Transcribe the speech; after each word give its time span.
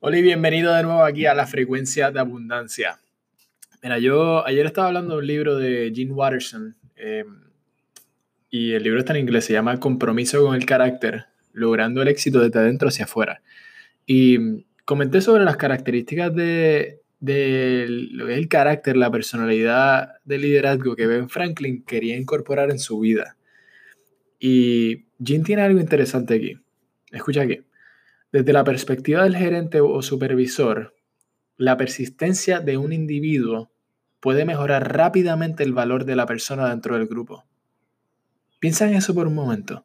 Hola 0.00 0.16
y 0.16 0.22
bienvenido 0.22 0.72
de 0.72 0.84
nuevo 0.84 1.02
aquí 1.02 1.26
a 1.26 1.34
la 1.34 1.44
frecuencia 1.44 2.12
de 2.12 2.20
abundancia. 2.20 3.00
Mira, 3.82 3.98
yo 3.98 4.46
ayer 4.46 4.64
estaba 4.64 4.86
hablando 4.86 5.14
de 5.14 5.18
un 5.18 5.26
libro 5.26 5.56
de 5.56 5.90
Gene 5.92 6.12
Watterson 6.12 6.76
eh, 6.94 7.24
y 8.48 8.74
el 8.74 8.84
libro 8.84 9.00
está 9.00 9.12
en 9.14 9.22
inglés, 9.22 9.46
se 9.46 9.54
llama 9.54 9.80
Compromiso 9.80 10.44
con 10.44 10.54
el 10.54 10.64
carácter, 10.66 11.24
logrando 11.52 12.00
el 12.00 12.06
éxito 12.06 12.38
desde 12.38 12.60
adentro 12.60 12.90
hacia 12.90 13.06
afuera. 13.06 13.42
Y 14.06 14.64
comenté 14.84 15.20
sobre 15.20 15.42
las 15.42 15.56
características 15.56 16.32
de, 16.32 17.00
lo 17.18 18.26
que 18.26 18.34
es 18.34 18.38
el 18.38 18.46
carácter, 18.46 18.96
la 18.96 19.10
personalidad 19.10 20.12
de 20.24 20.38
liderazgo 20.38 20.94
que 20.94 21.08
Ben 21.08 21.28
Franklin 21.28 21.82
quería 21.82 22.16
incorporar 22.16 22.70
en 22.70 22.78
su 22.78 23.00
vida. 23.00 23.36
Y 24.38 25.06
Gene 25.20 25.42
tiene 25.42 25.62
algo 25.62 25.80
interesante 25.80 26.34
aquí. 26.34 26.56
Escucha 27.10 27.42
aquí. 27.42 27.62
Desde 28.30 28.52
la 28.52 28.64
perspectiva 28.64 29.22
del 29.22 29.36
gerente 29.36 29.80
o 29.80 30.02
supervisor, 30.02 30.94
la 31.56 31.76
persistencia 31.76 32.60
de 32.60 32.76
un 32.76 32.92
individuo 32.92 33.70
puede 34.20 34.44
mejorar 34.44 34.94
rápidamente 34.94 35.62
el 35.64 35.72
valor 35.72 36.04
de 36.04 36.16
la 36.16 36.26
persona 36.26 36.68
dentro 36.68 36.96
del 36.96 37.06
grupo. 37.06 37.44
Piensa 38.60 38.86
en 38.86 38.94
eso 38.94 39.14
por 39.14 39.26
un 39.26 39.34
momento. 39.34 39.84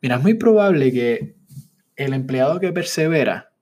Mira, 0.00 0.16
es 0.16 0.22
muy 0.22 0.34
probable 0.34 0.92
que 0.92 1.34
el 1.96 2.14
empleado 2.14 2.58
que 2.60 2.72
persevera 2.72 3.52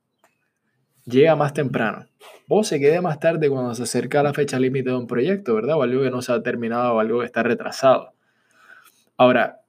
llega 1.05 1.35
más 1.35 1.53
temprano 1.53 2.07
o 2.49 2.63
se 2.63 2.79
quede 2.79 3.01
más 3.01 3.19
tarde 3.19 3.49
cuando 3.49 3.75
se 3.75 3.85
acerca 3.85 4.23
la 4.23 4.35
fecha 4.35 4.59
límite 4.59 4.91
de 4.91 4.97
un 4.97 5.07
proyecto, 5.07 5.55
¿verdad? 5.55 5.77
O 5.77 5.83
algo 5.83 6.03
que 6.03 6.11
no 6.11 6.23
se 6.23 6.33
ha 6.33 6.43
terminado 6.43 6.95
o 6.95 7.01
algo 7.01 7.21
que 7.21 7.27
está 7.27 7.43
retrasado. 7.43 8.13
Ahora, 9.17 9.63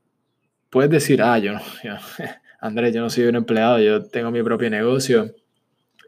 puedes 0.70 0.92
decir, 0.92 1.22
ah, 1.22 1.40
yo 1.40 1.54
no, 1.54 1.62
Andrés, 2.60 2.94
yo 2.94 3.02
no 3.02 3.10
soy 3.10 3.26
un 3.26 3.36
empleado, 3.36 3.80
yo 3.80 4.04
tengo 4.06 4.32
mi 4.32 4.42
propio 4.42 4.70
negocio, 4.70 5.36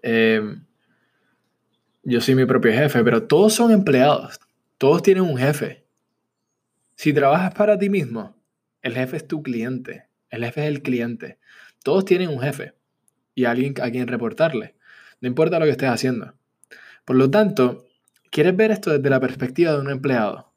em, 0.01 0.65
yo 2.03 2.21
soy 2.21 2.35
mi 2.35 2.45
propio 2.45 2.71
jefe, 2.71 3.03
pero 3.03 3.23
todos 3.23 3.53
son 3.53 3.71
empleados, 3.71 4.39
todos 4.77 5.03
tienen 5.03 5.23
un 5.23 5.37
jefe. 5.37 5.85
Si 6.95 7.13
trabajas 7.13 7.53
para 7.53 7.77
ti 7.77 7.89
mismo, 7.89 8.35
el 8.81 8.93
jefe 8.93 9.17
es 9.17 9.27
tu 9.27 9.43
cliente, 9.43 10.07
el 10.29 10.43
jefe 10.43 10.61
es 10.61 10.67
el 10.67 10.81
cliente. 10.81 11.37
Todos 11.83 12.05
tienen 12.05 12.29
un 12.29 12.41
jefe 12.41 12.73
y 13.35 13.45
alguien 13.45 13.73
a 13.81 13.91
quien 13.91 14.07
reportarle, 14.07 14.75
no 15.21 15.27
importa 15.27 15.59
lo 15.59 15.65
que 15.65 15.71
estés 15.71 15.89
haciendo. 15.89 16.33
Por 17.05 17.15
lo 17.15 17.29
tanto, 17.29 17.85
¿quieres 18.31 18.55
ver 18.55 18.71
esto 18.71 18.91
desde 18.91 19.09
la 19.09 19.19
perspectiva 19.19 19.73
de 19.73 19.81
un 19.81 19.89
empleado? 19.89 20.53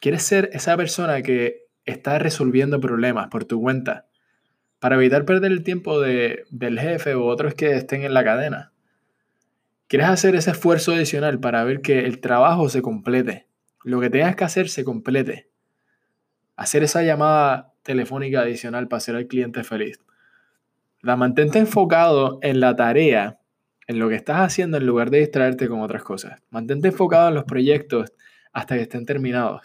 ¿Quieres 0.00 0.22
ser 0.22 0.50
esa 0.52 0.76
persona 0.76 1.22
que 1.22 1.68
está 1.84 2.18
resolviendo 2.18 2.80
problemas 2.80 3.28
por 3.28 3.44
tu 3.44 3.60
cuenta? 3.60 4.07
Para 4.78 4.96
evitar 4.96 5.24
perder 5.24 5.52
el 5.52 5.62
tiempo 5.62 6.00
de, 6.00 6.44
del 6.50 6.78
jefe 6.78 7.14
o 7.14 7.24
otros 7.26 7.54
que 7.54 7.72
estén 7.72 8.02
en 8.02 8.14
la 8.14 8.24
cadena. 8.24 8.72
¿Quieres 9.88 10.08
hacer 10.08 10.34
ese 10.34 10.50
esfuerzo 10.50 10.92
adicional 10.92 11.40
para 11.40 11.64
ver 11.64 11.80
que 11.80 12.00
el 12.00 12.20
trabajo 12.20 12.68
se 12.68 12.82
complete? 12.82 13.46
Lo 13.84 14.00
que 14.00 14.10
tengas 14.10 14.36
que 14.36 14.44
hacer 14.44 14.68
se 14.68 14.84
complete. 14.84 15.48
Hacer 16.56 16.82
esa 16.82 17.02
llamada 17.02 17.72
telefónica 17.82 18.40
adicional 18.40 18.86
para 18.86 18.98
hacer 18.98 19.16
al 19.16 19.26
cliente 19.26 19.64
feliz. 19.64 19.98
La 21.00 21.16
mantente 21.16 21.58
enfocado 21.58 22.38
en 22.42 22.60
la 22.60 22.76
tarea, 22.76 23.38
en 23.86 23.98
lo 23.98 24.08
que 24.08 24.16
estás 24.16 24.40
haciendo 24.40 24.76
en 24.76 24.86
lugar 24.86 25.10
de 25.10 25.20
distraerte 25.20 25.68
con 25.68 25.80
otras 25.80 26.02
cosas. 26.02 26.42
Mantente 26.50 26.88
enfocado 26.88 27.28
en 27.28 27.34
los 27.34 27.44
proyectos 27.44 28.12
hasta 28.52 28.74
que 28.74 28.82
estén 28.82 29.06
terminados. 29.06 29.62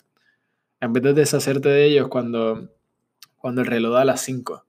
En 0.80 0.94
vez 0.94 1.04
de 1.04 1.14
deshacerte 1.14 1.70
de 1.70 1.86
ellos 1.86 2.08
cuando, 2.08 2.70
cuando 3.36 3.62
el 3.62 3.68
reloj 3.68 3.94
da 3.94 4.06
las 4.06 4.22
5. 4.22 4.66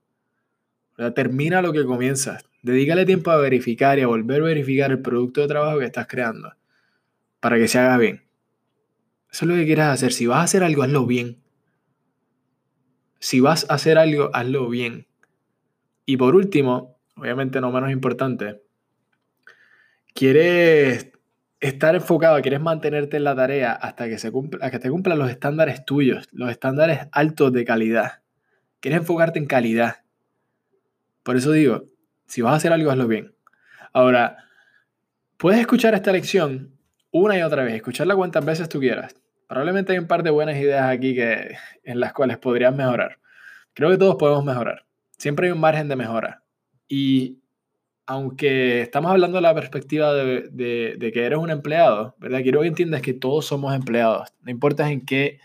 Termina 1.14 1.61
lo 1.61 1.73
que 1.73 1.84
comienzas. 1.84 2.45
Dedícale 2.62 3.05
tiempo 3.05 3.31
a 3.31 3.37
verificar 3.37 3.98
y 3.98 4.03
a 4.03 4.06
volver 4.06 4.42
a 4.42 4.47
verificar 4.47 4.91
el 4.91 5.01
producto 5.03 5.41
de 5.41 5.48
trabajo 5.48 5.78
que 5.78 5.84
estás 5.86 6.06
creando 6.06 6.55
para 7.41 7.56
que 7.56 7.69
se 7.69 7.78
haga 7.78 7.98
bien. 7.98 8.25
Eso 9.31 9.45
es 9.45 9.48
lo 9.51 9.55
que 9.55 9.67
quieras 9.67 9.92
hacer. 9.92 10.12
Si 10.12 10.27
vas 10.27 10.39
a 10.39 10.42
hacer 10.45 10.62
algo, 10.62 10.83
hazlo 10.83 11.06
bien. 11.06 11.42
Si 13.18 13.41
vas 13.41 13.67
a 13.68 13.74
hacer 13.74 13.98
algo, 13.98 14.30
hazlo 14.33 14.68
bien. 14.68 15.07
Y 16.07 16.17
por 16.17 16.35
último, 16.35 16.98
obviamente 17.17 17.61
no 17.61 17.73
menos 17.73 17.91
importante, 17.91 18.63
quieres 20.14 21.13
estar 21.61 21.95
enfocado, 21.95 22.41
quieres 22.42 22.61
mantenerte 22.61 23.17
en 23.17 23.24
la 23.24 23.35
tarea 23.35 23.73
hasta 23.73 24.08
que, 24.08 24.18
se 24.18 24.30
cumpla, 24.30 24.64
hasta 24.64 24.79
que 24.79 24.83
te 24.85 24.91
cumplan 24.91 25.18
los 25.18 25.30
estándares 25.30 25.85
tuyos, 25.85 26.29
los 26.33 26.51
estándares 26.51 27.08
altos 27.13 27.52
de 27.52 27.64
calidad. 27.64 28.23
Quieres 28.80 29.01
enfocarte 29.01 29.39
en 29.39 29.47
calidad. 29.47 30.04
Por 31.24 31.36
eso 31.36 31.51
digo, 31.51 31.86
si 32.27 32.42
vas 32.42 32.52
a 32.52 32.57
hacer 32.57 32.73
algo, 32.73 32.90
hazlo 32.90 33.08
bien. 33.08 33.35
Ahora, 33.92 34.45
puedes 35.36 35.58
escuchar 35.58 35.95
esta 35.95 36.12
lección 36.12 36.74
una 37.11 37.39
y 37.39 37.42
otra 37.42 37.64
vez, 37.64 37.74
escucharla 37.74 38.14
cuantas 38.14 38.45
veces 38.45 38.68
tú 38.68 38.79
quieras. 38.79 39.14
Probablemente 39.48 39.92
hay 39.92 39.98
un 39.98 40.07
par 40.07 40.23
de 40.23 40.30
buenas 40.30 40.57
ideas 40.57 40.89
aquí 40.89 41.14
que, 41.14 41.57
en 41.83 42.01
las 42.01 42.12
cuales 42.12 42.39
podrías 42.39 42.74
mejorar. 42.74 43.18
Creo 43.73 43.90
que 43.90 43.98
todos 43.98 44.17
podemos 44.17 44.45
mejorar. 44.45 44.85
Siempre 45.17 45.46
hay 45.46 45.52
un 45.52 45.61
margen 45.61 45.89
de 45.89 45.96
mejora. 45.96 46.42
Y 46.89 47.39
aunque 48.06 48.83
estamos 48.83 49.11
hablando 49.11 49.39
de 49.39 49.42
la 49.42 49.55
perspectiva 49.55 50.12
de, 50.12 51.11
que 51.14 51.24
eres 51.24 51.39
un 51.39 51.51
empleado, 51.51 52.14
¿verdad? 52.18 52.42
Quiero 52.42 52.61
que 52.61 52.67
entiendas 52.67 53.01
que 53.01 53.14
todos 53.14 53.46
somos 53.46 53.74
empleados. 53.74 54.29
No 54.42 54.51
importa 54.51 54.91
en 54.91 55.06
qué, 55.06 55.39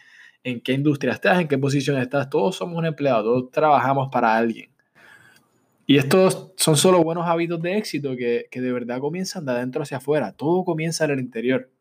en 0.44 0.62
qué 0.62 0.74
industria 0.74 1.14
estás, 1.14 1.40
en 1.40 1.48
qué 1.48 1.58
posición 1.58 1.98
estás, 1.98 2.30
todos 2.30 2.56
somos 2.56 2.78
un 2.78 2.86
empleado, 2.86 3.24
todos 3.24 3.52
trabajamos 3.52 4.10
para 4.12 4.36
alguien. 4.36 4.72
Y 5.90 5.98
estos 5.98 6.52
son 6.56 6.78
solo 6.78 7.04
buenos 7.04 7.28
hábitos 7.28 7.60
de 7.64 7.76
éxito 7.76 8.16
que, 8.16 8.48
de 8.52 8.72
verdad 8.72 9.00
comienzan 9.00 9.44
de 9.44 9.54
adentro 9.54 9.82
hacia 9.82 9.98
afuera. 9.98 10.34
Todo 10.34 10.64
comienza 10.64 11.06
en 11.06 11.10
el 11.10 11.20
interior. 11.20 11.72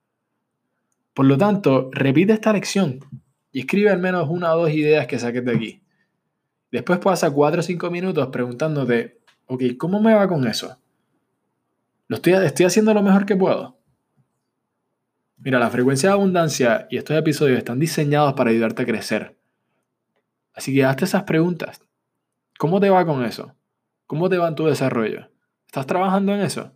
Por 1.12 1.26
lo 1.26 1.36
tanto, 1.36 1.90
repite 1.92 2.32
esta 2.32 2.54
lección 2.54 3.00
y 3.52 3.60
escribe 3.60 3.90
al 3.90 3.98
menos 3.98 4.26
una 4.30 4.54
o 4.54 4.60
dos 4.60 4.70
ideas 4.70 5.06
que 5.06 5.18
saques 5.18 5.44
de 5.44 5.54
aquí. 5.54 5.82
Después 6.72 7.00
pasa 7.00 7.30
cuatro 7.30 7.60
o 7.60 7.62
cinco 7.62 7.90
minutos 7.90 8.26
preguntándote, 8.28 9.20
ok, 9.44 9.62
¿cómo 9.76 10.00
me 10.00 10.14
va 10.14 10.26
con 10.26 10.46
eso? 10.46 10.78
¿Lo 12.06 12.16
estoy, 12.16 12.32
estoy 12.32 12.64
haciendo 12.64 12.94
lo 12.94 13.02
mejor 13.02 13.26
que 13.26 13.36
puedo? 13.36 13.78
Mira, 15.36 15.58
la 15.58 15.68
frecuencia 15.68 16.08
de 16.08 16.14
abundancia 16.14 16.88
y 16.90 16.96
estos 16.96 17.14
episodios 17.14 17.58
están 17.58 17.78
diseñados 17.78 18.32
para 18.32 18.48
ayudarte 18.48 18.84
a 18.84 18.86
crecer. 18.86 19.36
Así 20.54 20.72
que 20.72 20.82
hazte 20.82 21.04
esas 21.04 21.24
preguntas. 21.24 21.82
¿Cómo 22.58 22.80
te 22.80 22.88
va 22.88 23.04
con 23.04 23.22
eso? 23.22 23.54
¿Cómo 24.08 24.30
te 24.30 24.38
va 24.38 24.48
en 24.48 24.54
tu 24.54 24.64
desarrollo? 24.64 25.28
¿Estás 25.66 25.86
trabajando 25.86 26.32
en 26.32 26.40
eso? 26.40 26.72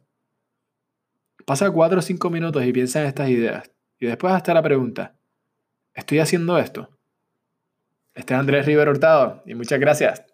Pasa 1.46 1.70
cuatro 1.70 2.00
o 2.00 2.02
cinco 2.02 2.28
minutos 2.28 2.62
y 2.62 2.72
piensa 2.74 3.00
en 3.00 3.06
estas 3.06 3.30
ideas. 3.30 3.70
Y 3.98 4.04
después 4.04 4.34
hasta 4.34 4.52
la 4.52 4.62
pregunta, 4.62 5.16
¿estoy 5.94 6.18
haciendo 6.18 6.58
esto? 6.58 6.90
Este 8.14 8.34
es 8.34 8.38
Andrés 8.38 8.66
River 8.66 8.90
Hurtado 8.90 9.42
y 9.46 9.54
muchas 9.54 9.80
gracias. 9.80 10.31